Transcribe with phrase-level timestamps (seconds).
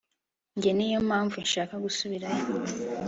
[0.55, 2.45] Njye niyo mpamvu nshaka gusubirayo